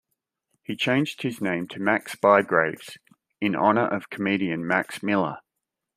He 0.63 0.75
changed 0.75 1.21
his 1.21 1.41
name 1.41 1.67
to 1.67 1.79
Max 1.79 2.15
Bygraves 2.15 2.97
in 3.39 3.55
honour 3.55 3.87
of 3.87 4.09
comedian 4.09 4.65
Max 4.65 5.03
Miller. 5.03 5.37